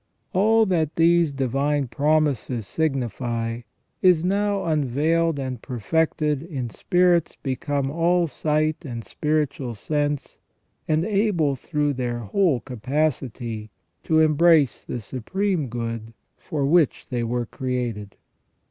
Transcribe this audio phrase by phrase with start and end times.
[0.33, 3.61] All that these divine promises signify
[4.01, 10.39] is now unveiled and perfected, in spirits become all sight and spiritual sense,
[10.87, 13.69] and able through their whole capacity
[14.01, 18.15] to embrace the supreme good for which they were created.